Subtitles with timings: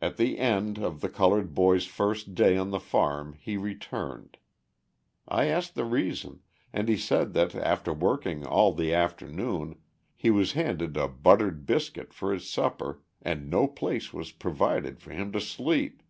[0.00, 4.38] At the end of the coloured boy's first day on the farm he returned.
[5.28, 6.42] I asked the reason,
[6.72, 9.78] and he said that after working all the afternoon
[10.16, 15.12] he was handed a buttered biscuit for his supper, and no place was provided for
[15.12, 16.02] him to sleep.